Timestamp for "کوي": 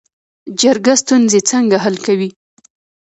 2.05-2.29